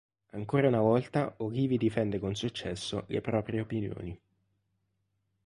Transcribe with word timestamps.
Ancora 0.31 0.67
una 0.67 0.79
volta 0.79 1.31
Olivi 1.37 1.77
difende 1.77 2.17
con 2.17 2.33
successo 2.33 3.03
le 3.05 3.21
proprie 3.21 3.61
opinioni. 3.61 4.19